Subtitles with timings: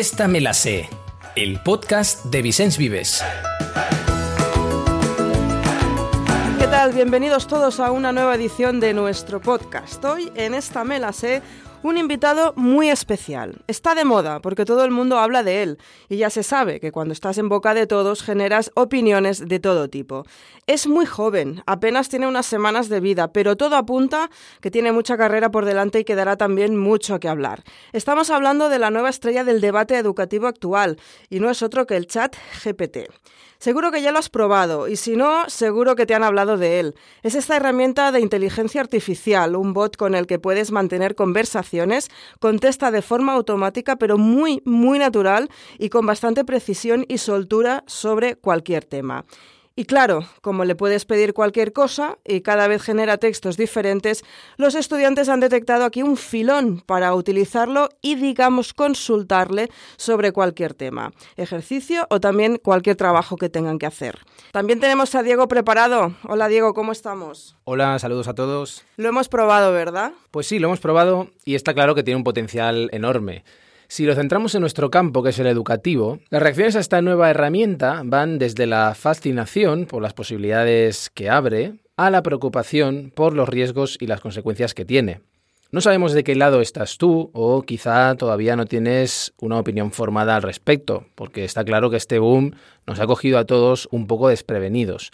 [0.00, 0.88] Esta me la sé,
[1.36, 3.22] el podcast de Vicens Vives.
[6.58, 6.94] ¿Qué tal?
[6.94, 10.02] Bienvenidos todos a una nueva edición de nuestro podcast.
[10.06, 11.42] Hoy en Esta me la sé
[11.82, 13.62] un invitado muy especial.
[13.66, 16.92] Está de moda porque todo el mundo habla de él y ya se sabe que
[16.92, 20.24] cuando estás en boca de todos generas opiniones de todo tipo.
[20.66, 24.30] Es muy joven, apenas tiene unas semanas de vida, pero todo apunta
[24.60, 27.64] que tiene mucha carrera por delante y que dará también mucho que hablar.
[27.92, 30.98] Estamos hablando de la nueva estrella del debate educativo actual
[31.30, 33.08] y no es otro que el chat GPT.
[33.60, 36.80] Seguro que ya lo has probado y si no, seguro que te han hablado de
[36.80, 36.94] él.
[37.22, 42.90] Es esta herramienta de inteligencia artificial, un bot con el que puedes mantener conversaciones, contesta
[42.90, 48.86] de forma automática pero muy, muy natural y con bastante precisión y soltura sobre cualquier
[48.86, 49.26] tema.
[49.80, 54.26] Y claro, como le puedes pedir cualquier cosa y cada vez genera textos diferentes,
[54.58, 61.12] los estudiantes han detectado aquí un filón para utilizarlo y, digamos, consultarle sobre cualquier tema,
[61.38, 64.18] ejercicio o también cualquier trabajo que tengan que hacer.
[64.52, 66.14] También tenemos a Diego preparado.
[66.28, 67.56] Hola Diego, ¿cómo estamos?
[67.64, 68.84] Hola, saludos a todos.
[68.98, 70.12] Lo hemos probado, ¿verdad?
[70.30, 73.44] Pues sí, lo hemos probado y está claro que tiene un potencial enorme.
[73.90, 77.28] Si lo centramos en nuestro campo, que es el educativo, las reacciones a esta nueva
[77.28, 83.48] herramienta van desde la fascinación por las posibilidades que abre a la preocupación por los
[83.48, 85.22] riesgos y las consecuencias que tiene.
[85.72, 90.36] No sabemos de qué lado estás tú o quizá todavía no tienes una opinión formada
[90.36, 92.52] al respecto, porque está claro que este boom
[92.86, 95.10] nos ha cogido a todos un poco desprevenidos.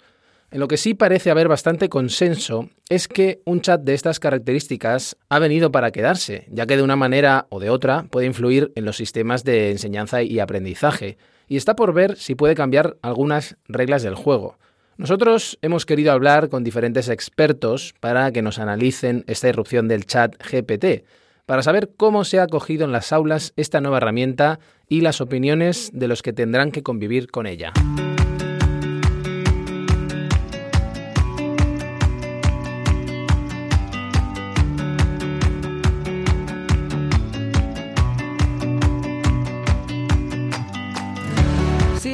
[0.49, 5.17] En lo que sí parece haber bastante consenso es que un chat de estas características
[5.27, 8.85] ha venido para quedarse, ya que de una manera o de otra puede influir en
[8.85, 11.17] los sistemas de enseñanza y aprendizaje,
[11.49, 14.57] y está por ver si puede cambiar algunas reglas del juego.
[14.95, 20.33] Nosotros hemos querido hablar con diferentes expertos para que nos analicen esta irrupción del chat
[20.41, 21.03] GPT,
[21.45, 25.91] para saber cómo se ha acogido en las aulas esta nueva herramienta y las opiniones
[25.93, 27.73] de los que tendrán que convivir con ella.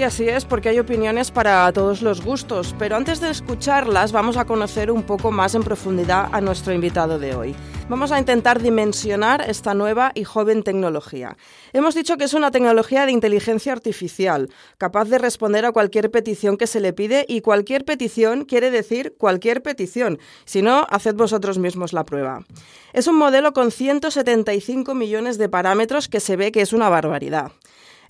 [0.04, 4.46] Así es, porque hay opiniones para todos los gustos, pero antes de escucharlas vamos a
[4.46, 7.56] conocer un poco más en profundidad a nuestro invitado de hoy.
[7.90, 11.38] Vamos a intentar dimensionar esta nueva y joven tecnología.
[11.74, 16.58] Hemos dicho que es una tecnología de inteligencia artificial, capaz de responder a cualquier petición
[16.58, 20.20] que se le pide y cualquier petición quiere decir cualquier petición.
[20.46, 22.46] Si no, haced vosotros mismos la prueba.
[22.94, 27.52] Es un modelo con 175 millones de parámetros que se ve que es una barbaridad.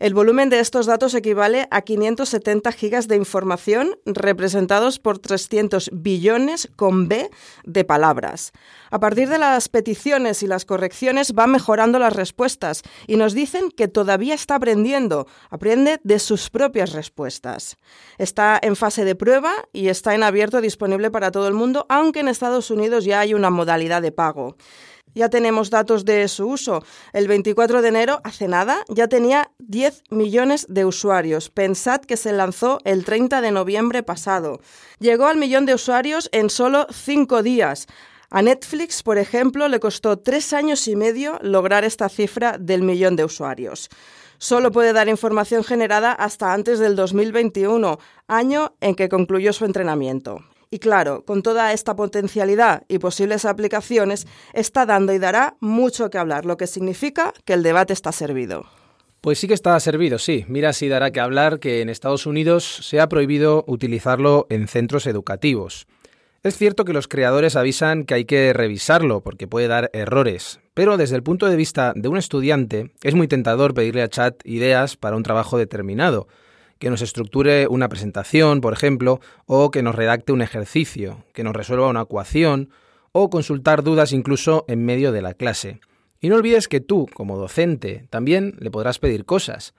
[0.03, 6.69] El volumen de estos datos equivale a 570 gigas de información representados por 300 billones
[6.75, 7.30] con B
[7.64, 8.52] de palabras.
[8.92, 13.72] A partir de las peticiones y las correcciones va mejorando las respuestas y nos dicen
[13.72, 17.78] que todavía está aprendiendo, aprende de sus propias respuestas.
[18.18, 22.19] Está en fase de prueba y está en abierto disponible para todo el mundo, aunque
[22.19, 24.58] en Estados Unidos ya hay una modalidad de pago.
[25.16, 26.84] Ya tenemos datos de su uso.
[27.12, 31.50] El 24 de enero, hace nada, ya tenía 10 millones de usuarios.
[31.50, 34.59] Pensad que se lanzó el 30 de noviembre pasado.
[35.00, 37.88] Llegó al millón de usuarios en solo 5 días.
[38.29, 43.16] A Netflix, por ejemplo, le costó tres años y medio lograr esta cifra del millón
[43.16, 43.90] de usuarios.
[44.40, 50.40] Solo puede dar información generada hasta antes del 2021, año en que concluyó su entrenamiento.
[50.74, 56.18] Y claro, con toda esta potencialidad y posibles aplicaciones, está dando y dará mucho que
[56.18, 58.66] hablar, lo que significa que el debate está servido.
[59.22, 60.46] Pues sí que está servido, sí.
[60.48, 65.06] Mira si dará que hablar que en Estados Unidos se ha prohibido utilizarlo en centros
[65.06, 65.86] educativos.
[66.42, 70.98] Es cierto que los creadores avisan que hay que revisarlo porque puede dar errores, pero
[70.98, 74.98] desde el punto de vista de un estudiante es muy tentador pedirle a Chat ideas
[74.98, 76.28] para un trabajo determinado,
[76.84, 81.56] que nos estructure una presentación, por ejemplo, o que nos redacte un ejercicio, que nos
[81.56, 82.72] resuelva una ecuación,
[83.14, 85.80] o consultar dudas incluso en medio de la clase.
[86.19, 89.74] Y no olvides que tú, como docente, también le podrás pedir cosas.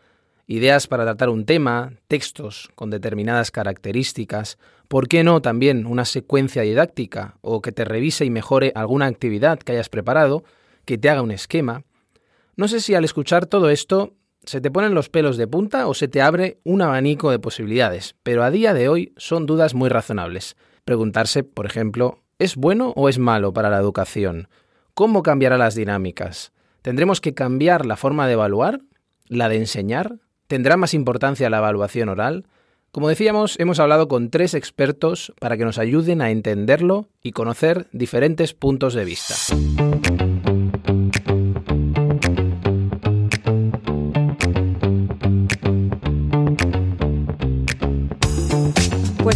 [0.46, 4.56] Ideas para tratar un tema, textos con determinadas características,
[4.88, 9.58] ¿por qué no también una secuencia didáctica o que te revise y mejore alguna actividad
[9.58, 10.42] que hayas preparado,
[10.86, 11.84] que te haga un esquema?
[12.56, 14.14] No sé si al escuchar todo esto
[14.46, 18.14] se te ponen los pelos de punta o se te abre un abanico de posibilidades,
[18.22, 20.56] pero a día de hoy son dudas muy razonables.
[20.84, 24.48] Preguntarse, por ejemplo, ¿es bueno o es malo para la educación?
[24.94, 26.52] ¿Cómo cambiará las dinámicas?
[26.82, 28.80] ¿Tendremos que cambiar la forma de evaluar?
[29.26, 30.18] ¿La de enseñar?
[30.46, 32.46] ¿Tendrá más importancia la evaluación oral?
[32.92, 37.88] Como decíamos, hemos hablado con tres expertos para que nos ayuden a entenderlo y conocer
[37.92, 39.34] diferentes puntos de vista.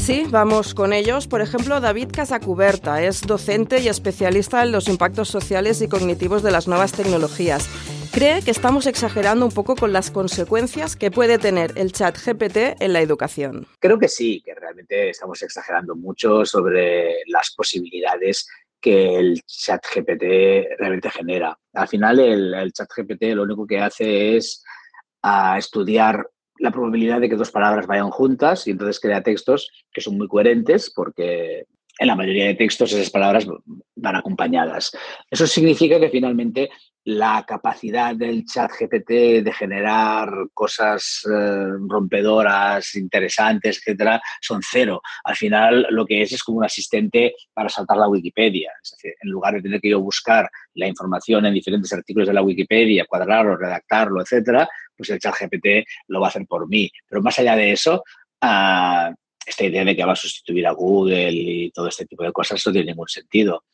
[0.08, 1.28] Sí, vamos con ellos.
[1.28, 6.50] Por ejemplo, David Casacuberta es docente y especialista en los impactos sociales y cognitivos de
[6.50, 7.68] las nuevas tecnologías.
[8.10, 12.80] Cree que estamos exagerando un poco con las consecuencias que puede tener el chat GPT
[12.80, 13.66] en la educación.
[13.80, 18.48] Creo que sí, que realmente estamos exagerando mucho sobre las posibilidades
[18.80, 21.58] que el chat GPT realmente genera.
[21.74, 24.64] Al final, el, chat GPT lo único que hace es
[25.20, 29.70] a ah, estudiar la probabilidad de que dos palabras vayan juntas y entonces crea textos
[29.92, 31.66] que son muy coherentes porque
[31.98, 33.46] en la mayoría de textos esas palabras
[33.96, 34.92] van acompañadas.
[35.30, 36.70] Eso significa que finalmente
[37.08, 45.00] la capacidad del chat GPT de generar cosas eh, rompedoras, interesantes, etcétera, son cero.
[45.24, 48.72] Al final lo que es es como un asistente para saltar la Wikipedia.
[49.22, 53.06] En lugar de tener que yo buscar la información en diferentes artículos de la Wikipedia,
[53.06, 56.90] cuadrarlo, redactarlo, etcétera, pues el chat GPT lo va a hacer por mí.
[57.08, 58.04] Pero más allá de eso,
[58.42, 59.14] uh,
[59.46, 62.62] esta idea de que va a sustituir a Google y todo este tipo de cosas
[62.66, 63.64] no tiene ningún sentido,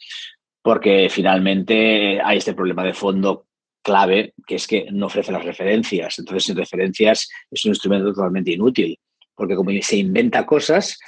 [0.64, 3.48] porque finalmente hay este problema de fondo
[3.82, 6.18] clave, que es que no ofrece las referencias.
[6.18, 8.98] Entonces, sin referencias es un instrumento totalmente inútil,
[9.34, 10.98] porque como se inventa cosas,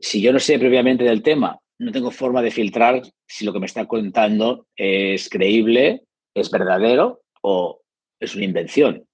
[0.00, 3.60] si yo no sé previamente del tema, no tengo forma de filtrar si lo que
[3.60, 6.04] me está contando es creíble,
[6.34, 7.82] es verdadero o
[8.18, 9.04] es una invención.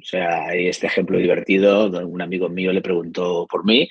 [0.00, 3.88] O sea, hay este ejemplo divertido, un amigo mío le preguntó por mí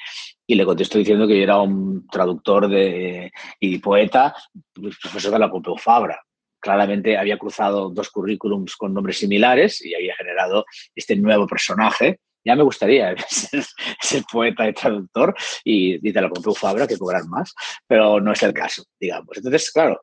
[0.47, 4.33] y le contestó diciendo que yo era un traductor de, y poeta,
[4.73, 6.23] pues, profesor de la Pompeu Fabra.
[6.59, 10.65] Claramente había cruzado dos currículums con nombres similares y había generado
[10.95, 12.21] este nuevo personaje.
[12.45, 15.35] Ya me gustaría ser, poeta y traductor
[15.65, 17.53] y, de la Pompeu Fabra que cobrar más,
[17.85, 19.35] pero no es el caso, digamos.
[19.35, 20.01] Entonces, claro,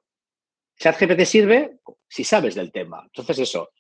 [0.79, 3.03] ChatGPT sirve si sabes del tema.
[3.05, 3.71] Entonces, eso,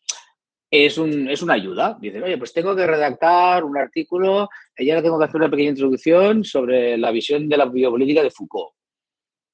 [0.75, 1.97] es, un, es una ayuda.
[2.01, 5.71] Dices, oye, pues tengo que redactar un artículo y ahora tengo que hacer una pequeña
[5.71, 8.75] introducción sobre la visión de la biopolítica de Foucault.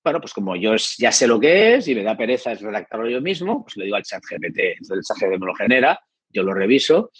[0.02, 3.08] Bueno, pues como yo ya sé lo que es y me da pereza es redactarlo
[3.08, 4.58] yo mismo, pues le digo al chat GPT.
[4.58, 6.00] El chat GPT me lo genera,
[6.30, 7.10] yo lo reviso,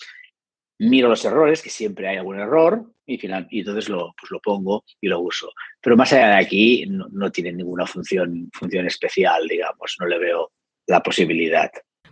[0.79, 4.41] miro los errores, que siempre hay algún error, y, final, y entonces lo, pues lo
[4.41, 5.53] pongo y lo uso.
[5.81, 10.19] Pero más allá de aquí, no, no tiene ninguna función, función especial, digamos, no le
[10.19, 10.53] veo
[10.87, 11.71] la posibilidad.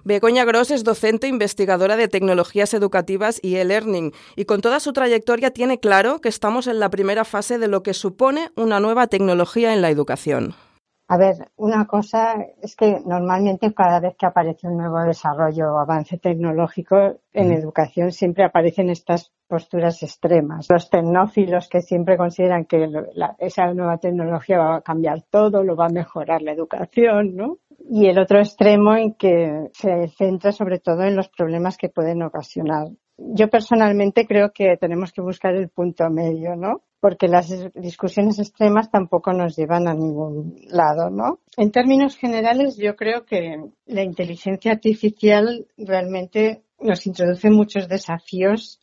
[0.09, 5.51] Begoña Gross es docente investigadora de tecnologías educativas y e-learning y con toda su trayectoria
[5.51, 9.75] tiene claro que estamos en la primera fase de lo que supone una nueva tecnología
[9.75, 10.55] en la educación.
[11.11, 15.79] A ver, una cosa es que normalmente cada vez que aparece un nuevo desarrollo o
[15.79, 20.67] avance tecnológico en educación siempre aparecen estas posturas extremas.
[20.69, 22.87] Los tecnófilos que siempre consideran que
[23.39, 27.57] esa nueva tecnología va a cambiar todo, lo va a mejorar la educación, ¿no?
[27.89, 32.23] Y el otro extremo en que se centra sobre todo en los problemas que pueden
[32.23, 32.89] ocasionar.
[33.17, 36.83] Yo personalmente creo que tenemos que buscar el punto medio, ¿no?
[37.01, 41.39] Porque las discusiones extremas tampoco nos llevan a ningún lado, ¿no?
[41.57, 48.81] En términos generales, yo creo que la inteligencia artificial realmente nos introduce muchos desafíos,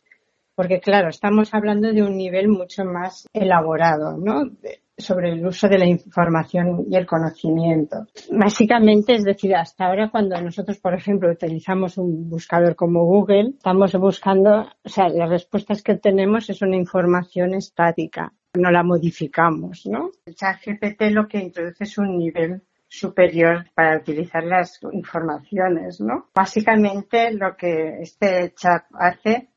[0.56, 4.50] porque claro, estamos hablando de un nivel mucho más elaborado, ¿no?
[4.98, 8.08] Sobre el uso de la información y el conocimiento.
[8.32, 13.94] Básicamente, es decir, hasta ahora cuando nosotros, por ejemplo, utilizamos un buscador como Google, estamos
[13.94, 20.12] buscando, o sea, las respuestas que obtenemos es una información estática, no la modificamos, ¿no?
[20.26, 26.30] El chat GPT lo que introduce es un nivel superior para utilizar las informaciones, ¿no?
[26.34, 29.50] Básicamente lo que este chat hace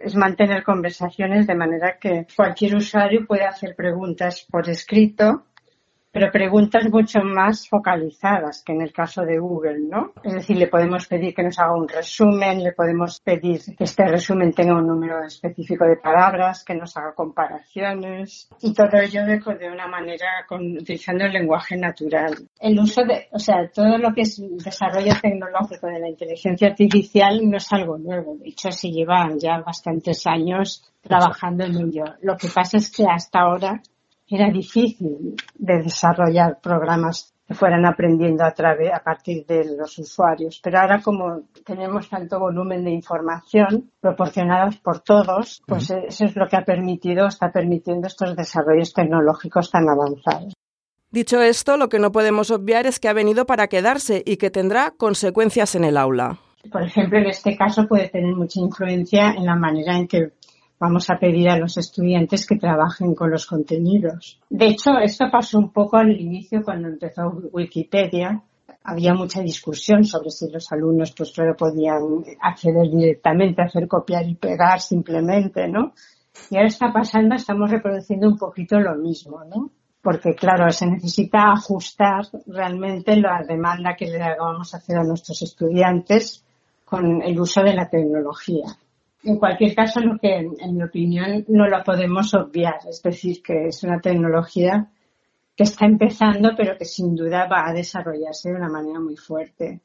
[0.00, 5.46] es mantener conversaciones de manera que cualquier usuario puede hacer preguntas por escrito
[6.12, 10.12] pero preguntas mucho más focalizadas que en el caso de Google, ¿no?
[10.22, 14.06] Es decir, le podemos pedir que nos haga un resumen, le podemos pedir que este
[14.06, 19.70] resumen tenga un número específico de palabras, que nos haga comparaciones y todo ello de,
[19.72, 22.34] una manera con, utilizando el lenguaje natural.
[22.60, 27.40] El uso de, o sea, todo lo que es desarrollo tecnológico de la inteligencia artificial
[27.48, 28.36] no es algo nuevo.
[28.36, 32.04] De hecho, se llevan ya bastantes años trabajando en ello.
[32.20, 33.82] Lo que pasa es que hasta ahora
[34.36, 40.60] era difícil de desarrollar programas que fueran aprendiendo a través, a partir de los usuarios.
[40.62, 46.46] Pero ahora como tenemos tanto volumen de información proporcionados por todos, pues eso es lo
[46.46, 50.54] que ha permitido, está permitiendo estos desarrollos tecnológicos tan avanzados.
[51.10, 54.50] Dicho esto, lo que no podemos obviar es que ha venido para quedarse y que
[54.50, 56.38] tendrá consecuencias en el aula.
[56.70, 60.32] Por ejemplo, en este caso puede tener mucha influencia en la manera en que
[60.82, 64.40] vamos a pedir a los estudiantes que trabajen con los contenidos.
[64.50, 67.22] De hecho, esto pasó un poco al inicio cuando empezó
[67.52, 68.42] Wikipedia.
[68.82, 74.80] Había mucha discusión sobre si los alumnos pues podían acceder directamente, hacer copiar y pegar
[74.80, 75.92] simplemente, ¿no?
[76.50, 79.70] Y ahora está pasando, estamos reproduciendo un poquito lo mismo, ¿no?
[80.02, 85.42] Porque, claro, se necesita ajustar realmente la demanda que le vamos a hacer a nuestros
[85.42, 86.44] estudiantes
[86.84, 88.66] con el uso de la tecnología.
[89.24, 92.80] En cualquier caso, lo que, en mi opinión, no lo podemos obviar.
[92.88, 94.90] Es decir, que es una tecnología
[95.56, 99.80] que está empezando, pero que sin duda va a desarrollarse de una manera muy fuerte.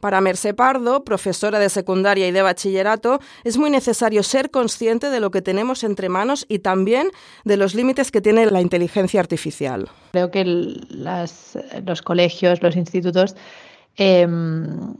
[0.00, 5.18] Para Merce Pardo, profesora de secundaria y de bachillerato, es muy necesario ser consciente de
[5.18, 7.08] lo que tenemos entre manos y también
[7.44, 9.88] de los límites que tiene la inteligencia artificial.
[10.12, 13.34] Creo que los colegios, los institutos,
[13.96, 14.94] em,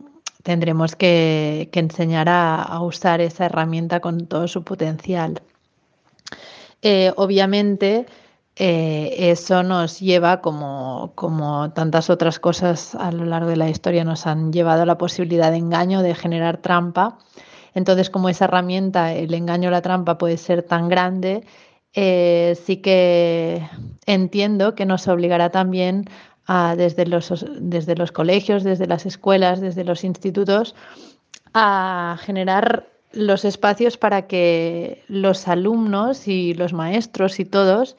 [0.44, 5.42] tendremos que, enseñar a, usar esa herramienta con todo su potencial.
[6.82, 8.06] Eh, obviamente,
[8.56, 14.26] eh, eso nos lleva, como, tantas otras cosas a lo largo de la historia, nos
[14.26, 17.18] han llevado a la posibilidad de engaño, de generar trampa.
[17.74, 21.42] Entonces, como esa herramienta, el engaño o la trampa puede ser tan grande,
[21.94, 23.66] eh, sí que
[24.04, 26.04] entiendo que nos obligará también
[26.46, 30.74] desde, los, desde los colegios, desde las escuelas, desde los institutos,
[31.54, 37.96] a generar los espacios para que los alumnos y los maestros y todos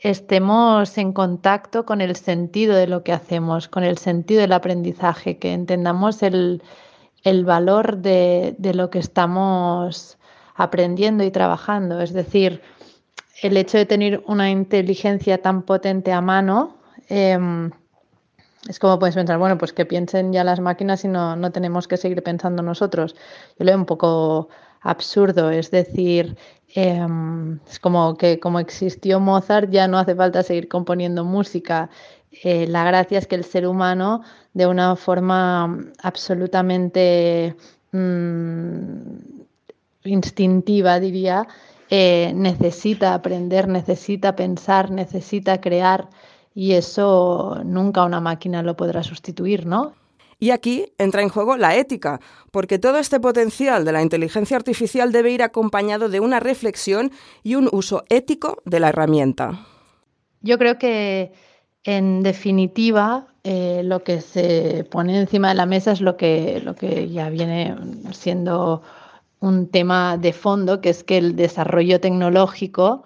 [0.00, 5.38] estemos en contacto con el sentido de lo que hacemos, con el sentido del aprendizaje,
[5.38, 6.62] que entendamos el,
[7.44, 10.18] valor de, lo que estamos
[10.54, 12.00] aprendiendo y trabajando.
[12.00, 12.62] Es decir,
[13.42, 16.76] el hecho de tener una inteligencia tan potente a mano,
[17.08, 17.70] em,
[18.68, 21.88] es como puedes pensar, bueno, pues que piensen ya las máquinas y no, no tenemos
[21.88, 23.14] que seguir pensando nosotros.
[23.58, 24.48] Yo lo veo un poco
[24.82, 26.36] absurdo, es decir,
[26.74, 31.90] Em, es como que como existió Mozart ya no hace falta seguir componiendo música.
[32.44, 34.22] Eh, la gracia es que el ser humano
[34.54, 37.56] de una forma absolutamente
[37.92, 38.90] mm,
[40.04, 41.48] instintiva, diría,
[41.90, 46.08] eh, necesita aprender, necesita pensar, necesita crear
[46.54, 49.94] y eso nunca una máquina lo podrá sustituir, ¿no?
[50.38, 52.18] Y aquí entra en juego la ética,
[52.50, 57.56] porque todo este potencial de la inteligencia artificial debe ir acompañado de una reflexión y
[57.56, 59.66] un uso ético de la herramienta.
[60.40, 61.32] Yo creo que,
[61.84, 66.74] en definitiva, eh, lo que se pone encima de la mesa es lo que, lo
[66.74, 67.76] que ya viene
[68.12, 68.82] siendo
[69.40, 73.04] un tema de fondo, que es que el desarrollo tecnológico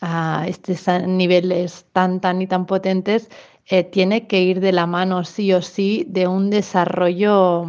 [0.00, 3.30] a estos niveles tan, tan y tan potentes
[3.66, 7.64] eh, tiene que ir de la mano sí o sí de un desarrollo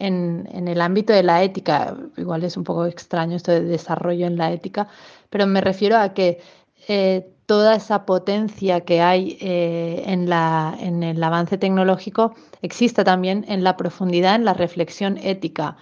[0.00, 1.96] en, el ámbito de la ética.
[2.16, 4.88] Igual es un poco extraño esto de desarrollo en la ética,
[5.30, 6.40] pero me refiero a que
[6.88, 13.44] eh, toda esa potencia que hay eh, en, la, en el avance tecnológico exista también
[13.48, 15.76] en la profundidad, en la reflexión ética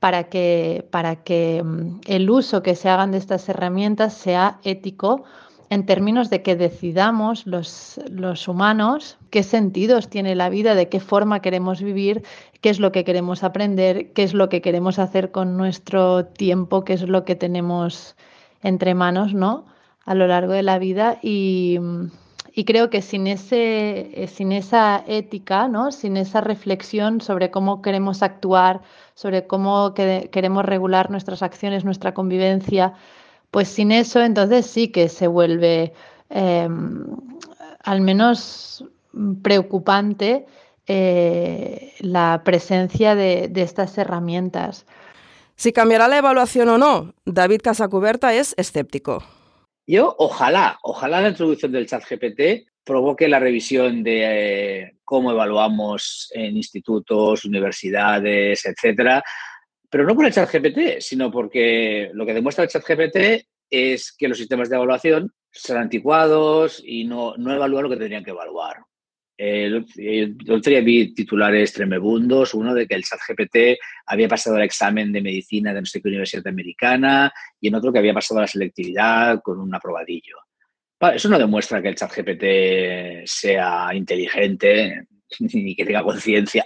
[0.00, 5.24] para que, para que mm, el uso que se hagan de estas herramientas sea ético
[5.68, 10.98] en términos de que decidamos los, los, humanos qué sentidos tiene la vida, de qué
[10.98, 12.24] forma queremos vivir,
[12.60, 16.84] qué es lo que queremos aprender, qué es lo que queremos hacer con nuestro tiempo,
[16.84, 18.16] qué es lo que tenemos
[18.62, 19.64] entre manos, ¿no?
[20.04, 21.78] A lo largo de la vida y,
[22.52, 25.92] y creo que sin, ese, sin esa ética, ¿no?
[25.92, 28.82] sin esa reflexión sobre cómo queremos actuar,
[29.20, 32.94] sobre cómo queremos regular nuestras acciones, nuestra convivencia,
[33.50, 35.92] pues sin eso, entonces sí que se vuelve
[36.30, 37.04] em,
[37.84, 38.82] al menos
[39.42, 40.46] preocupante
[40.86, 44.86] eh, la presencia de, estas herramientas.
[45.54, 49.22] Si cambiará la evaluación o no, David Casacuberta es escéptico.
[49.86, 56.30] Yo, ojalá, ojalá la introducción del chat GPT provoque la revisión de eh, cómo evaluamos
[56.34, 59.22] en institutos, universidades, etcétera,
[59.90, 64.14] pero no por el chat GPT, sino porque lo que demuestra el chat GPT es
[64.16, 68.30] que los sistemas de evaluación son anticuados y no, no evalúan lo que tendrían que
[68.30, 68.78] evaluar.
[69.36, 75.10] El, día vi titulares tremebundos, uno de que el chat GPT había pasado el examen
[75.12, 78.46] de medicina de no sé qué universidad americana y en otro que había pasado la
[78.46, 80.36] selectividad con un aprobadillo.
[81.00, 85.06] Eso no demuestra que el chat GPT sea inteligente,
[85.40, 86.64] ni que tenga conciencia,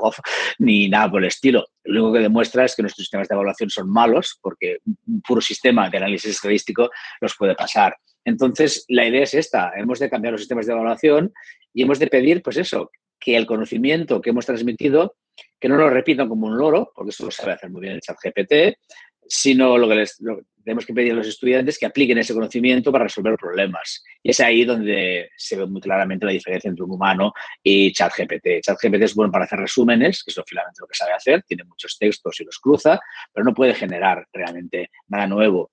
[0.58, 1.66] ni nada por el estilo.
[1.84, 5.40] Lo único que demuestra es que nuestros sistemas de evaluación son malos, porque un puro
[5.40, 6.90] sistema de análisis estadístico
[7.20, 7.96] los puede pasar.
[8.24, 11.32] Entonces, la idea es esta, hemos de cambiar los sistemas de evaluación
[11.72, 15.16] y hemos de pedir, pues eso, que el conocimiento que hemos transmitido,
[15.60, 18.00] que no lo repitan como un loro, porque eso lo sabe hacer muy bien el
[18.00, 18.78] chat GPT,
[19.26, 20.18] sino lo que les,
[20.64, 24.02] tenemos que pedir a los estudiantes que apliquen ese conocimiento para resolver problemas.
[24.22, 28.62] Y es ahí donde se ve muy claramente la diferencia entre un humano y ChatGPT.
[28.62, 31.64] ChatGPT es bueno para hacer resúmenes, que es lo, finalmente lo que sabe hacer, tiene
[31.64, 32.98] muchos textos y los cruza,
[33.32, 35.70] pero no puede generar realmente nada nuevo.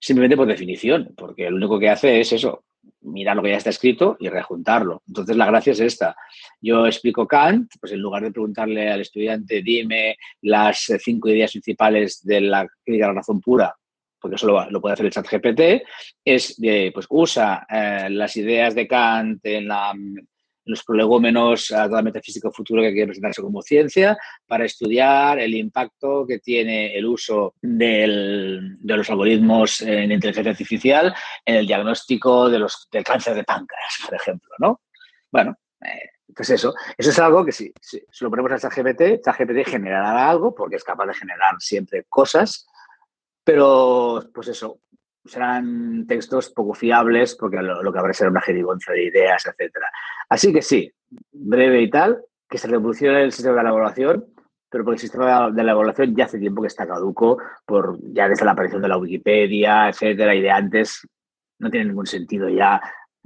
[0.00, 2.64] simplemente por definición, porque lo único que hace es eso,
[3.02, 5.02] mirar lo que ya está escrito y rejuntarlo.
[5.06, 6.16] Entonces, la gracia es esta.
[6.60, 12.24] Yo explico Kant, pues en lugar de preguntarle al estudiante, dime las cinco ideas principales
[12.24, 13.74] de la crítica de la razón pura,
[14.20, 15.82] porque eso lo, puede hacer el chat GPT,
[16.24, 16.56] es,
[16.94, 19.92] pues usa eh, las ideas de Kant en la
[20.64, 24.16] los prolegómenos a toda metafísica futuro que quiere presentarse como ciencia
[24.46, 28.06] para estudiar el impacto que tiene el uso de
[28.82, 31.14] los algoritmos en inteligencia artificial
[31.44, 34.80] en el diagnóstico de los, del cáncer de páncreas, por ejemplo, ¿no?
[35.30, 39.68] Bueno, eh, pues eso, eso es algo que si, si, lo ponemos a ChatGPT, ChatGPT
[39.68, 42.66] generará algo porque es capaz de generar siempre cosas,
[43.44, 44.80] pero pues eso,
[45.24, 49.86] serán textos poco fiables porque lo, que habrá será una jerigonza de ideas, etcétera.
[50.28, 50.90] Así que sí,
[51.30, 54.26] breve y tal, que se revolucione el sistema de la evaluación,
[54.68, 58.28] pero porque el sistema de la evaluación ya hace tiempo que está caduco, por, ya
[58.28, 61.06] desde la aparición de la Wikipedia, etcétera, y de antes
[61.58, 62.80] no tiene ningún sentido ya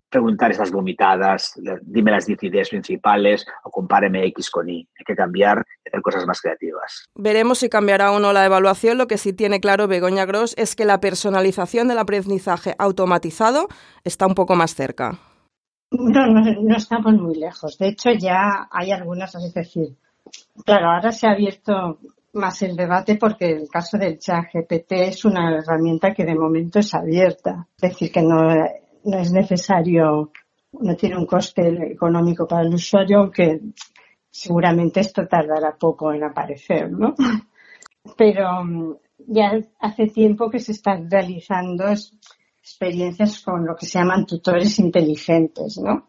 [0.09, 4.89] preguntar esas vomitadas, dime las 10 ideas principales o compáreme X con Y.
[4.99, 7.07] Hay que cambiar y hacer cosas más creativas.
[7.15, 8.99] Veremos si cambiará o no la evaluación.
[8.99, 13.69] Lo que sí tiene claro Begoña Gross es que la personalización del aprendizaje automatizado
[14.05, 15.19] está un poco más cerca.
[15.91, 17.79] No, no, estamos muy lejos.
[17.79, 19.97] De hecho, ya hay algunas, es decir,
[20.65, 21.99] claro, ahora se ha abierto
[22.33, 26.81] más el debate porque el caso del chat GPT es una herramienta que de momento
[26.81, 27.67] es abierta.
[27.77, 28.53] Es decir, que no
[29.07, 30.33] no es necesario,
[30.73, 33.61] no tiene un coste económico para el usuario, aunque
[34.31, 37.15] seguramente esto tardará poco en aparecer, ¿no?
[38.17, 38.97] Pero mm,
[39.29, 41.85] ya hace tiempo que se están realizando
[42.61, 46.09] experiencias con lo que se llaman tutores inteligentes, ¿no?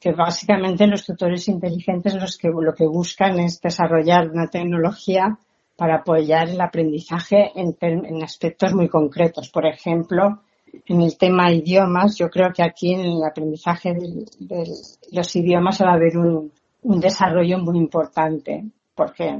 [0.00, 5.38] Que básicamente los tutores inteligentes los que, lo que buscan es desarrollar una tecnología
[5.76, 9.50] para apoyar el aprendizaje en, en aspectos muy concretos.
[9.50, 10.40] Por ejemplo,
[10.86, 14.64] en el tema idiomas, yo creo que aquí en el aprendizaje de,
[15.12, 18.64] los idiomas va a haber un, desarrollo muy importante,
[18.94, 19.38] porque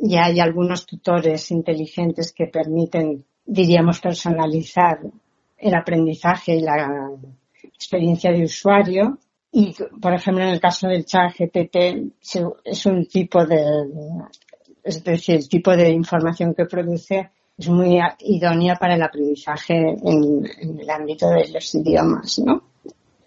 [0.00, 5.00] ya hay algunos tutores inteligentes que permiten, diríamos, personalizar
[5.58, 7.10] el aprendizaje y la
[7.62, 9.18] experiencia de usuario.
[9.50, 12.12] Y, por ejemplo, en el caso del chat GPT,
[12.64, 13.62] es un tipo de,
[14.82, 17.30] es decir, el tipo de información que produce
[17.62, 20.44] es muy idónea para el aprendizaje en,
[20.80, 22.64] el ámbito de los idiomas, ¿no?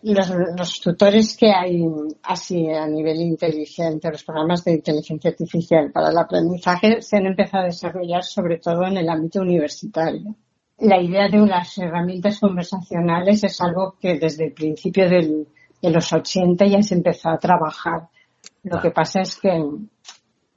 [0.02, 1.84] Los, tutores que hay
[2.22, 7.64] así a nivel inteligente, los programas de inteligencia artificial para el aprendizaje se han empezado
[7.64, 10.36] a desarrollar sobre todo en el ámbito universitario.
[10.80, 15.48] La idea de unas herramientas conversacionales es algo que desde el principio de
[15.82, 18.10] los 80 ya se empezó a trabajar.
[18.62, 19.50] Lo que pasa es que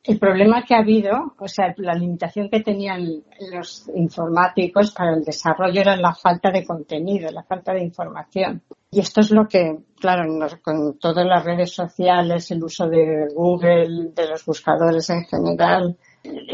[0.09, 5.23] el problema que ha habido, o sea, la limitación que tenían los informáticos para el
[5.23, 8.63] desarrollo era la falta de contenido, la falta de información.
[8.91, 10.25] Y esto es lo que, claro,
[10.63, 15.99] con todas las redes sociales, el uso de Google, de los buscadores en general,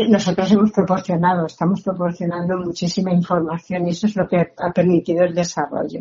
[0.09, 5.33] nosotros hemos proporcionado, estamos proporcionando muchísima información y eso es lo que ha permitido el
[5.33, 6.01] desarrollo.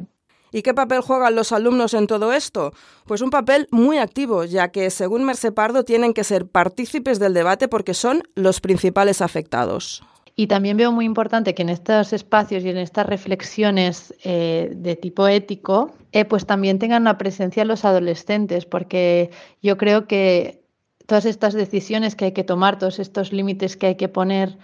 [0.54, 2.74] ¿Y qué papel juegan los alumnos en todo esto?
[3.06, 7.34] Pues un papel muy activo, ya que, según Merce Pardo, tienen que ser partícipes del
[7.34, 10.04] debate porque son los principales afectados.
[10.36, 14.96] Y también veo muy importante que en estos espacios y en estas reflexiones eh, de
[14.96, 20.63] tipo ético, eh, pues también tengan una presencia los adolescentes, porque yo creo que
[21.08, 24.58] todas estas decisiones que hay que tomar, todos estos límites que hay que poner,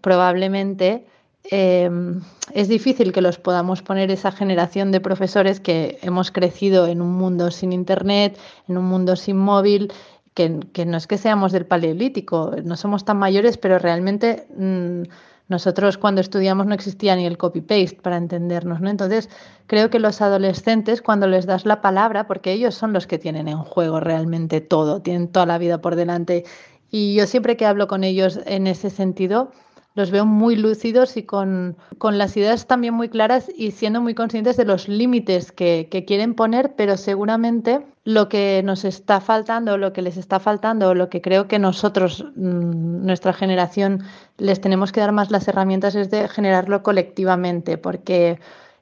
[0.00, 1.06] probablemente
[1.44, 2.20] Em,
[2.54, 7.12] es difícil que los podamos poner esa generación de profesores que hemos crecido en un
[7.12, 9.92] mundo sin Internet, en un mundo sin móvil,
[10.34, 10.48] que,
[10.86, 15.02] no es que seamos del paleolítico, no somos tan mayores, pero realmente mm,
[15.48, 18.80] nosotros cuando estudiamos no existía ni el copy-paste para entendernos.
[18.80, 18.88] ¿no?
[18.88, 19.28] Entonces,
[19.66, 23.48] creo que los adolescentes, cuando les das la palabra, porque ellos son los que tienen
[23.48, 26.44] en juego realmente todo, tienen toda la vida por delante,
[26.90, 29.50] y yo siempre que hablo con ellos en ese sentido,
[29.94, 34.56] los veo muy lúcidos y con, las ideas también muy claras y siendo muy conscientes
[34.56, 40.02] de los límites que, quieren poner, pero seguramente lo que nos está faltando, lo que
[40.02, 44.02] les está faltando, lo que creo que nosotros, mm, nuestra generación,
[44.38, 48.40] les tenemos que dar más las herramientas es de generarlo colectivamente, porque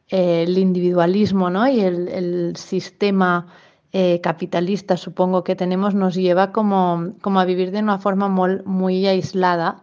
[0.08, 1.68] eh, el individualismo ¿no?
[1.68, 3.48] y el, sistema
[3.92, 9.06] eh, capitalista, supongo que tenemos, nos lleva como, como a vivir de una forma muy
[9.06, 9.82] aislada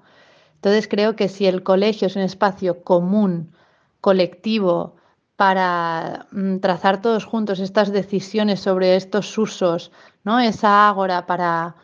[0.57, 3.53] entonces creo que si el colegio es un espacio común,
[4.01, 4.95] colectivo,
[5.35, 9.91] para mm, trazar todos juntos estas decisiones sobre estos usos,
[10.23, 10.39] ¿no?
[10.39, 11.75] esa ágora para,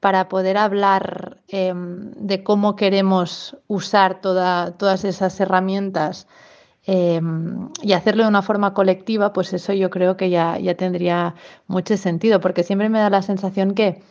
[0.00, 6.26] para poder hablar em, de cómo queremos usar todas esas herramientas,
[6.84, 11.36] em, y hacerlo de una forma colectiva, pues eso yo creo que ya, ya tendría
[11.68, 14.02] mucho sentido, porque siempre me da la sensación que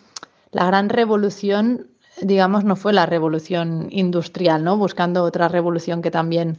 [0.51, 1.88] la gran revolución,
[2.21, 4.78] digamos, no fue la revolución industrial, ¿no?
[4.78, 6.58] Buscando otra revolución que también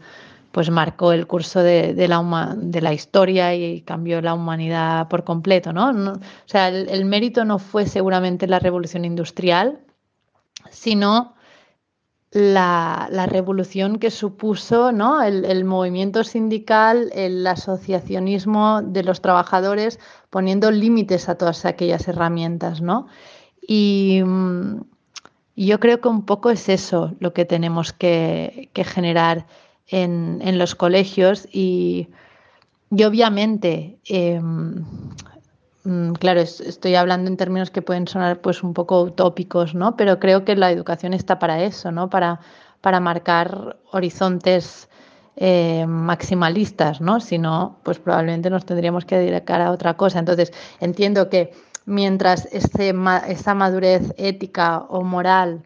[0.57, 5.75] pues marcó el curso de, la, de la historia y cambió la humanidad por completo,
[5.75, 5.90] ¿no?
[5.90, 9.81] o sea, el, mérito no fue seguramente la revolución industrial,
[10.71, 11.35] sino
[12.31, 15.23] la, revolución que supuso ¿no?
[15.23, 23.09] el, movimiento sindical, el asociacionismo de los trabajadores, poniendo límites a todas aquellas herramientas, ¿no?
[23.61, 24.23] Y,
[25.64, 29.47] yo creo que un poco es eso lo que tenemos que, que generar
[29.88, 32.09] en, los colegios y,
[32.90, 34.85] obviamente, em,
[35.85, 39.97] mm, claro, estoy hablando en términos que pueden sonar pues un poco utópicos, ¿no?
[39.97, 42.11] Pero creo que la educación está para eso, ¿no?
[42.11, 42.40] Para,
[42.81, 44.88] para marcar horizontes
[45.37, 47.21] eh, maximalistas, ¿no?
[47.21, 50.19] Si no, pues probablemente nos tendríamos que dedicar a otra cosa.
[50.19, 51.53] Entonces, entiendo que
[51.87, 52.94] mientras ese,
[53.29, 55.62] esa madurez ética o moral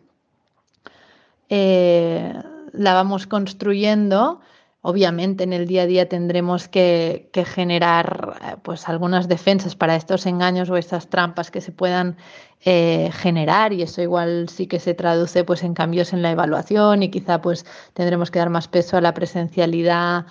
[1.48, 2.32] eh,
[2.72, 4.40] la vamos construyendo,
[4.82, 10.26] obviamente en el día a día tendremos que, generar eh, pues algunas defensas para estos
[10.26, 12.16] engaños o estas trampas que se puedan
[12.64, 17.02] eh, generar y eso igual sí que se traduce pues en cambios en la evaluación
[17.02, 20.26] y quizá pues tendremos que dar más peso a la presencialidad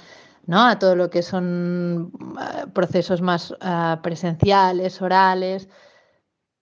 [0.49, 0.67] ¿no?
[0.67, 3.53] a todo lo que son eh, procesos más
[4.01, 5.69] presenciales, orales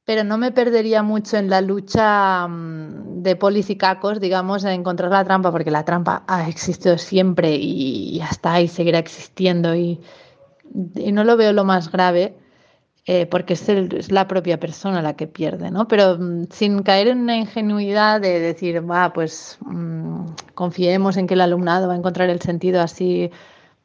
[0.08, 4.72] pero no me perdería mucho en la lucha mm, de polis y cacos, digamos, en
[4.72, 10.00] encontrar la trampa, porque la trampa ha existido siempre y hasta ahí seguirá existiendo y,
[10.74, 12.38] no lo veo lo más grave.
[13.06, 15.88] Eh, porque es, la propia persona la que pierde, ¿no?
[15.90, 21.34] Pero mm, sin caer en una ingenuidad de decir, va, pues mm, confiemos en que
[21.34, 23.30] el alumnado va a encontrar el sentido así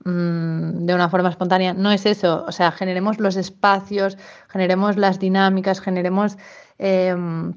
[0.04, 1.74] Mm, de una forma espontánea.
[1.74, 6.38] No es eso, o sea, generemos los espacios, generemos las dinámicas, generemos
[6.78, 7.54] em,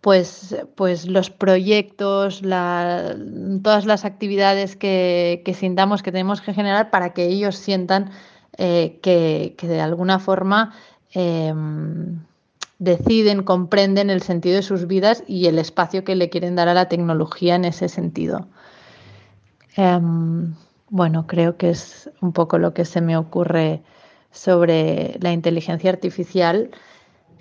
[0.00, 7.26] pues, pues los proyectos, todas las actividades que, sintamos que tenemos que generar para que
[7.26, 8.10] ellos sientan
[8.56, 10.72] eh, que, de alguna forma
[11.12, 12.20] em,
[12.78, 16.74] deciden, comprenden el sentido de sus vidas y el espacio que le quieren dar a
[16.74, 18.46] la tecnología en ese sentido.
[19.76, 20.54] Em,
[20.90, 23.82] bueno, creo que es un poco lo que se me ocurre
[24.30, 26.70] sobre la inteligencia artificial,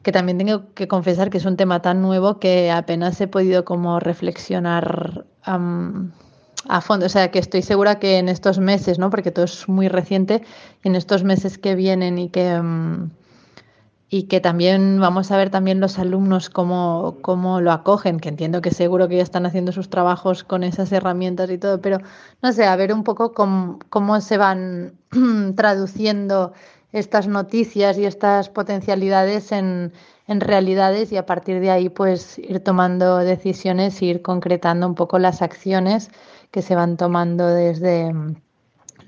[0.03, 3.65] que también tengo que confesar que es un tema tan nuevo que apenas he podido
[3.65, 7.05] como reflexionar a fondo.
[7.05, 9.09] O sea, que estoy segura que en estos meses, ¿no?
[9.09, 10.43] Porque todo es muy reciente,
[10.83, 12.61] en estos meses que vienen y que
[14.09, 18.61] y que también vamos a ver también los alumnos cómo, cómo, lo acogen, que entiendo
[18.61, 21.99] que seguro que ya están haciendo sus trabajos con esas herramientas y todo, pero
[22.41, 24.93] no sé, a ver un poco cómo, cómo se van
[25.55, 26.53] traduciendo
[26.93, 29.91] estas noticias y estas potencialidades en,
[30.27, 34.95] en realidades y a partir de ahí pues ir tomando decisiones e ir concretando un
[34.95, 36.09] poco las acciones
[36.51, 38.13] que se van tomando desde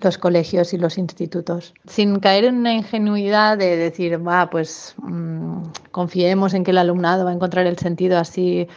[0.01, 1.73] los colegios y los institutos.
[1.87, 7.25] Sin caer en una ingenuidad de decir, va, pues mm, confiemos en que el alumnado
[7.25, 8.67] va a encontrar el sentido así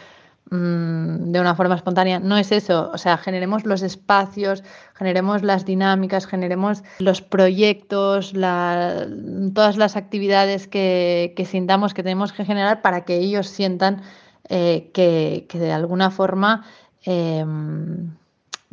[0.49, 2.19] mm, de una forma espontánea.
[2.19, 9.77] No es eso, o sea, generemos los espacios, generemos las dinámicas, generemos los proyectos, todas
[9.77, 14.01] las actividades que, sintamos que tenemos que generar para que ellos sientan
[14.49, 16.65] eh, que, de alguna forma
[17.05, 18.11] em,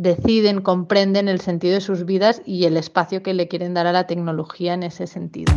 [0.01, 3.93] deciden, comprenden el sentido de sus vidas y el espacio que le quieren dar a
[3.93, 5.53] la tecnología en ese sentido.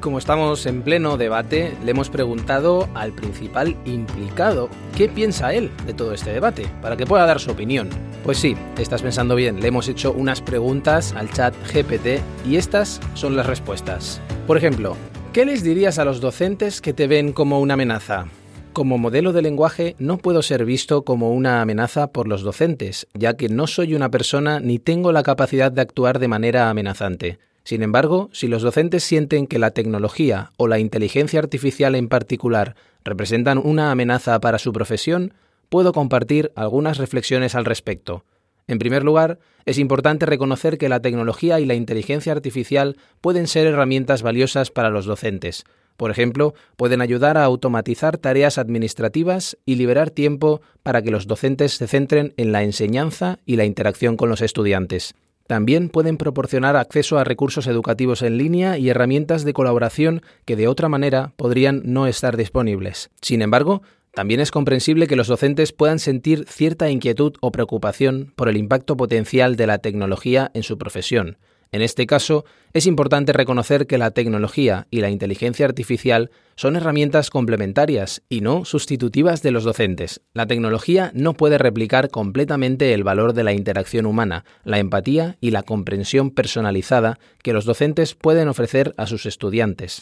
[0.00, 5.94] como estamos en pleno debate, le hemos preguntado al principal implicado qué piensa él de
[5.94, 7.88] todo este debate, para que pueda dar su opinión.
[8.24, 12.98] Pues sí, estás pensando bien, le hemos hecho unas preguntas al chat GPT y estas
[13.12, 14.18] son las respuestas.
[14.46, 14.96] Por ejemplo,
[15.34, 18.24] ¿qué les dirías a los docentes que te ven como una amenaza?
[18.72, 23.36] Como modelo de lenguaje no puedo ser visto como una amenaza por los docentes, ya
[23.36, 27.38] que no soy una persona ni tengo la capacidad de actuar de manera amenazante.
[27.62, 32.74] Sin embargo, si los docentes sienten que la tecnología o la inteligencia artificial en particular
[33.04, 35.34] representan una amenaza para su profesión,
[35.68, 38.24] puedo compartir algunas reflexiones al respecto.
[38.66, 43.66] En primer lugar, es importante reconocer que la tecnología y la inteligencia artificial pueden ser
[43.66, 45.64] herramientas valiosas para los docentes.
[45.96, 51.72] Por ejemplo, pueden ayudar a automatizar tareas administrativas y liberar tiempo para que los docentes
[51.74, 55.14] se centren en la enseñanza y la interacción con los estudiantes.
[55.46, 60.68] También pueden proporcionar acceso a recursos educativos en línea y herramientas de colaboración que de
[60.68, 63.10] otra manera podrían no estar disponibles.
[63.20, 63.82] Sin embargo,
[64.14, 68.96] también es comprensible que los docentes puedan sentir cierta inquietud o preocupación por el impacto
[68.96, 71.38] potencial de la tecnología en su profesión.
[71.72, 77.30] En este caso, es importante reconocer que la tecnología y la inteligencia artificial son herramientas
[77.30, 80.20] complementarias y no sustitutivas de los docentes.
[80.34, 85.50] La tecnología no puede replicar completamente el valor de la interacción humana, la empatía y
[85.50, 90.00] la comprensión personalizada que los docentes pueden ofrecer a sus estudiantes.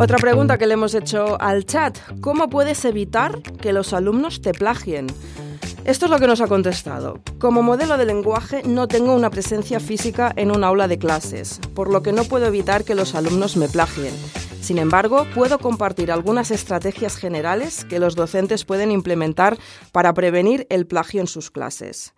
[0.00, 4.52] Otra pregunta que le hemos hecho al chat, ¿cómo puedes evitar que los alumnos te
[4.52, 5.08] plagien?
[5.84, 7.18] Esto es lo que nos ha contestado.
[7.40, 11.90] Como modelo de lenguaje no tengo una presencia física en un aula de clases, por
[11.90, 14.14] lo que no puedo evitar que los alumnos me plagien.
[14.60, 19.58] Sin embargo, puedo compartir algunas estrategias generales que los docentes pueden implementar
[19.90, 22.14] para prevenir el plagio en sus clases.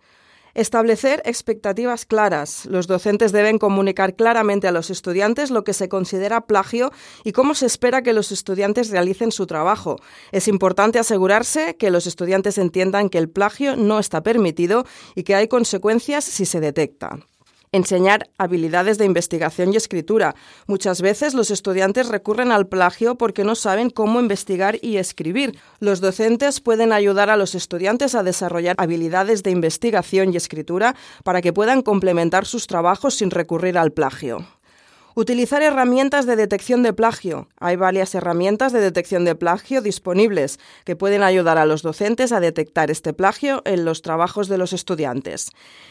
[0.53, 2.65] Establecer expectativas claras.
[2.65, 6.91] Los docentes deben comunicar claramente a los estudiantes lo que se considera plagio
[7.23, 9.97] y cómo se espera que los estudiantes realicen su trabajo.
[10.31, 14.85] Es importante asegurarse que los estudiantes entiendan que el plagio no está permitido
[15.15, 17.19] y que hay consecuencias si se detecta.
[17.73, 20.35] Enseñar habilidades de investigación y escritura.
[20.67, 25.57] Muchas veces los estudiantes recurren al plagio porque no saben cómo investigar y escribir.
[25.79, 31.41] Los docentes pueden ayudar a los estudiantes a desarrollar habilidades de investigación y escritura para
[31.41, 34.45] que puedan complementar sus trabajos sin recurrir al plagio.
[35.13, 37.49] Utilizar herramientas de detección de plagio.
[37.59, 42.39] Hay varias herramientas de detección de plagio disponibles que pueden ayudar a los docentes a
[42.39, 45.49] detectar este plagio en los trabajos de los estudiantes.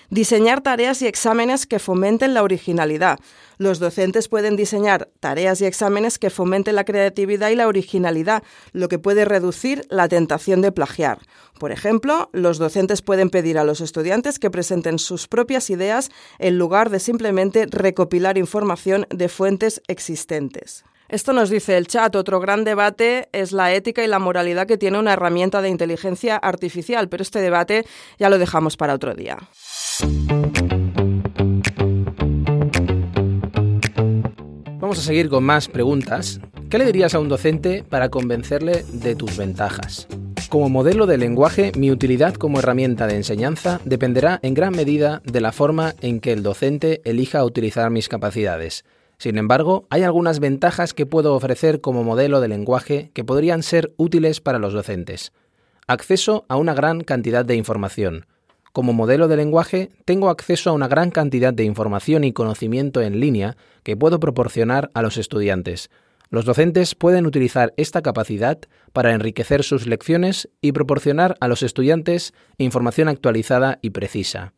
[0.08, 3.18] Diseñar tareas y exámenes que fomenten la originalidad.
[3.58, 8.88] Los docentes pueden diseñar tareas y exámenes que fomenten la creatividad y la originalidad, lo
[8.88, 11.18] que puede reducir la tentación de plagiar.
[11.60, 16.56] Por ejemplo, los docentes pueden pedir a los estudiantes que presenten sus propias ideas en
[16.56, 20.84] lugar de simplemente recopilar información de fuentes existentes.
[21.10, 22.16] Esto nos dice el chat.
[22.16, 26.38] Otro gran debate es la ética y la moralidad que tiene una herramienta de inteligencia
[26.38, 27.84] artificial, pero este debate
[28.18, 29.36] ya lo dejamos para otro día.
[34.78, 36.40] Vamos a seguir con más preguntas.
[36.70, 40.08] ¿Qué le dirías a un docente para convencerle de tus ventajas?
[40.50, 45.40] Como modelo de lenguaje, mi utilidad como herramienta de enseñanza dependerá en gran medida de
[45.40, 48.84] la forma en que el docente elija utilizar mis capacidades.
[49.16, 53.94] Sin embargo, hay algunas ventajas que puedo ofrecer como modelo de lenguaje que podrían ser
[53.96, 55.30] útiles para los docentes.
[55.86, 58.26] Acceso a una gran cantidad de información.
[58.72, 63.20] Como modelo de lenguaje, tengo acceso a una gran cantidad de información y conocimiento en
[63.20, 65.90] línea que puedo proporcionar a los estudiantes.
[66.30, 68.60] Los docentes pueden utilizar esta capacidad
[68.92, 74.52] para enriquecer sus lecciones y proporcionar a los estudiantes información actualizada y precisa.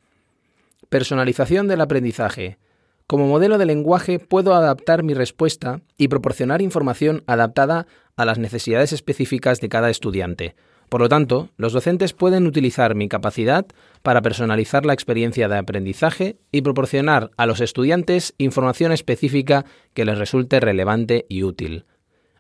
[0.90, 2.58] Personalización del aprendizaje.
[3.06, 8.92] Como modelo de lenguaje puedo adaptar mi respuesta y proporcionar información adaptada a las necesidades
[8.92, 10.54] específicas de cada estudiante.
[10.92, 13.64] Por lo tanto, los docentes pueden utilizar mi capacidad
[14.02, 20.18] para personalizar la experiencia de aprendizaje y proporcionar a los estudiantes información específica que les
[20.18, 21.86] resulte relevante y útil.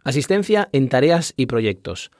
[0.04, 2.10] Asistencia en tareas y proyectos.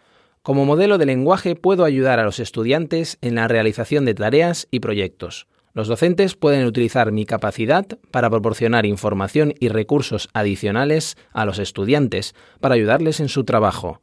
[0.40, 4.80] Como modelo de lenguaje puedo ayudar a los estudiantes en la realización de tareas y
[4.80, 5.48] proyectos.
[5.74, 12.34] Los docentes pueden utilizar mi capacidad para proporcionar información y recursos adicionales a los estudiantes
[12.58, 14.00] para ayudarles en su trabajo.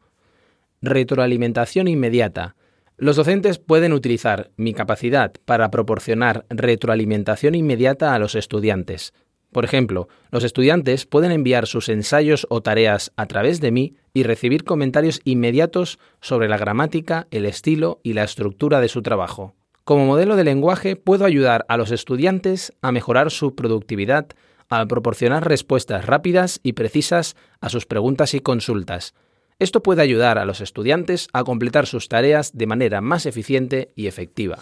[0.81, 2.55] Retroalimentación inmediata.
[2.97, 9.13] Los docentes pueden utilizar mi capacidad para proporcionar retroalimentación inmediata a los estudiantes.
[9.51, 14.23] Por ejemplo, los estudiantes pueden enviar sus ensayos o tareas a través de mí y
[14.23, 19.55] recibir comentarios inmediatos sobre la gramática, el estilo y la estructura de su trabajo.
[19.83, 24.27] Como modelo de lenguaje puedo ayudar a los estudiantes a mejorar su productividad
[24.69, 29.13] al proporcionar respuestas rápidas y precisas a sus preguntas y consultas,
[29.59, 34.07] esto puede ayudar a los estudiantes a completar sus tareas de manera más eficiente y
[34.07, 34.59] efectiva.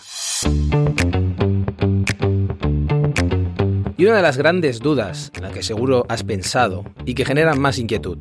[3.96, 7.54] Y una de las grandes dudas, en la que seguro has pensado y que genera
[7.56, 8.18] más inquietud,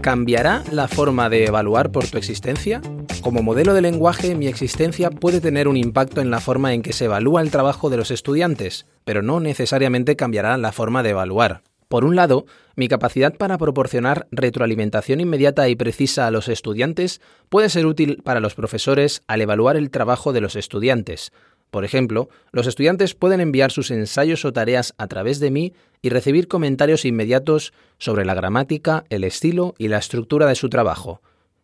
[0.00, 2.80] ¿cambiará la forma de evaluar por tu existencia?
[3.20, 6.92] Como modelo de lenguaje, mi existencia puede tener un impacto en la forma en que
[6.92, 11.62] se evalúa el trabajo de los estudiantes, pero no necesariamente cambiará la forma de evaluar.
[11.88, 12.44] Por un lado,
[12.76, 18.40] mi capacidad para proporcionar retroalimentación inmediata y precisa a los estudiantes puede ser útil para
[18.40, 21.32] los profesores al evaluar el trabajo de los estudiantes.
[21.70, 25.72] Por ejemplo, los estudiantes pueden enviar sus ensayos o tareas a través de mí
[26.02, 31.22] y recibir comentarios inmediatos sobre la gramática, el estilo y la estructura de su trabajo.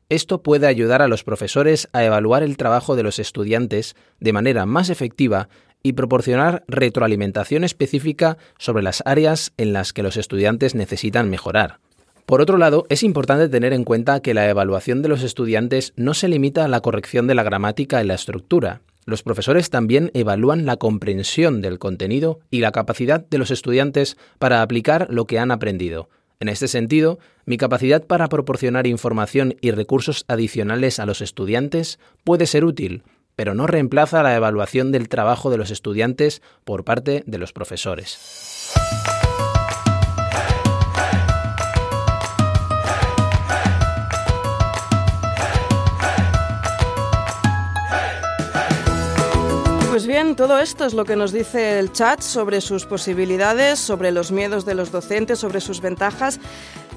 [0.09, 4.67] Esto puede ayudar a los profesores a evaluar el trabajo de los estudiantes de manera
[4.67, 5.49] más efectiva
[5.85, 11.79] y proporcionar retroalimentación específica sobre las áreas en las que los estudiantes necesitan mejorar.
[12.27, 16.15] Por otro lado, es importante tener en cuenta que la evaluación de los estudiantes no
[16.15, 18.81] se limita a la corrección de la gramática y la estructura.
[19.05, 24.63] Los profesores también evalúan la comprensión del contenido y la capacidad de los estudiantes para
[24.63, 26.09] aplicar lo que han aprendido.
[26.41, 32.47] En este sentido, mi capacidad para proporcionar información y recursos adicionales a los estudiantes puede
[32.47, 33.03] ser útil,
[33.37, 38.73] pero no reemplaza la evaluación del trabajo de los estudiantes por parte de los profesores.
[49.95, 54.11] Pues bien, todo esto es lo que nos dice el chat sobre sus posibilidades, sobre
[54.11, 56.41] los miedos de los docentes, sobre sus ventajas.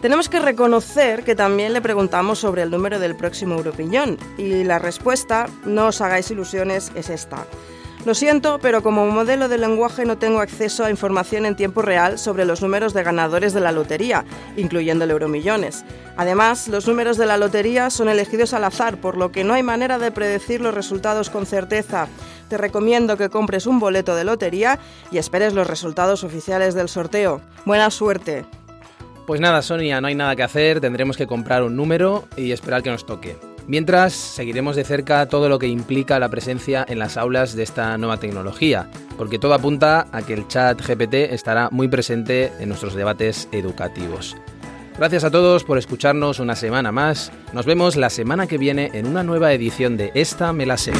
[0.02, 4.80] Tenemos que reconocer que también le preguntamos sobre el número del próximo Europiñón y la
[4.80, 7.46] respuesta, no os hagáis ilusiones, es esta.
[8.08, 12.18] Lo siento, pero como modelo de lenguaje no tengo acceso a información en tiempo real
[12.18, 14.24] sobre los números de ganadores de la lotería,
[14.56, 15.84] incluyendo el Euromillones.
[16.16, 19.62] Además, los números de la lotería son elegidos al azar, por lo que no hay
[19.62, 22.08] manera de predecir los resultados con certeza.
[22.48, 24.80] Te recomiendo que compres un boleto de lotería
[25.12, 27.42] y esperes los resultados oficiales del sorteo.
[27.66, 28.46] Buena suerte.
[29.26, 32.84] Pues nada, Sonia, no hay nada que hacer, tendremos que comprar un número y esperar
[32.84, 33.36] que nos toque.
[33.68, 37.98] Mientras, seguiremos de cerca todo lo que implica la presencia en las aulas de esta
[37.98, 42.96] nueva tecnología, porque todo apunta a que el chat GPT estará muy presente en nuestros
[42.96, 44.38] debates educativos.
[44.98, 47.32] Gracias a todos por escucharnos una semana más.
[47.52, 50.94] Nos vemos la semana que viene en una nueva edición de Esta Me la sé.